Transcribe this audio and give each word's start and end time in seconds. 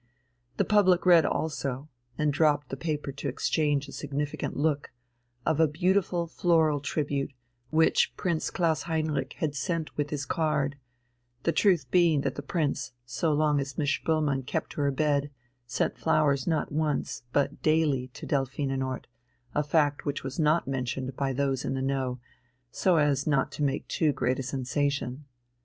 The 0.57 0.65
public 0.65 1.05
read 1.05 1.27
also 1.27 1.87
and 2.17 2.33
dropped 2.33 2.69
the 2.69 2.75
paper 2.75 3.11
to 3.11 3.27
exchange 3.27 3.87
a 3.87 3.91
significant 3.91 4.57
look 4.57 4.89
of 5.45 5.59
a 5.59 5.67
"beautiful 5.67 6.25
floral 6.25 6.79
tribute," 6.79 7.33
which 7.69 8.11
Prince 8.17 8.49
Klaus 8.49 8.81
Heinrich 8.89 9.33
had 9.33 9.53
sent 9.53 9.95
with 9.97 10.09
his 10.09 10.25
card 10.25 10.75
(the 11.43 11.51
truth 11.51 11.85
being 11.91 12.21
that 12.21 12.33
the 12.33 12.41
Prince, 12.41 12.93
so 13.05 13.31
long 13.31 13.59
as 13.59 13.77
Miss 13.77 13.91
Spoelmann 13.91 14.47
kept 14.47 14.71
to 14.71 14.81
her 14.81 14.89
bed, 14.89 15.29
sent 15.67 15.99
flowers 15.99 16.47
not 16.47 16.71
once, 16.71 17.21
but 17.31 17.61
daily, 17.61 18.07
to 18.15 18.25
Delphinenort, 18.25 19.05
a 19.53 19.61
fact 19.61 20.03
which 20.03 20.23
was 20.23 20.39
not 20.39 20.67
mentioned 20.67 21.15
by 21.15 21.31
those 21.31 21.63
in 21.63 21.75
the 21.75 21.81
know, 21.83 22.19
so 22.71 22.97
as 22.97 23.27
not 23.27 23.51
to 23.51 23.61
make 23.61 23.87
too 23.87 24.11
great 24.11 24.39
a 24.39 24.41
sensation). 24.41 25.25